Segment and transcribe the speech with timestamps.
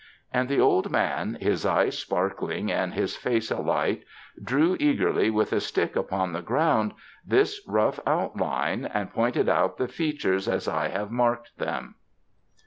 [0.33, 4.03] And the old man, his eyes sparkling and his face alight,
[4.43, 6.93] drew eagerly with a stick upon the ground
[7.23, 11.97] this rough outline, and pointed out the features as I have marked them.